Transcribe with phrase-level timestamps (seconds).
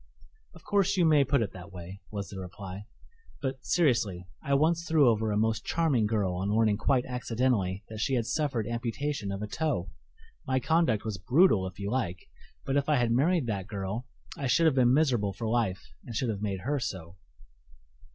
[0.55, 2.87] "Of course you may put it that way," was the reply;
[3.39, 7.99] "but, seriously, I once threw over a most charming girl on learning quite accidentally that
[7.99, 9.91] she had suffered amputation of a toe.
[10.47, 12.29] My conduct was brutal if you like,
[12.65, 16.15] but if I had married that girl I should have been miserable for life and
[16.15, 17.17] should have made her so."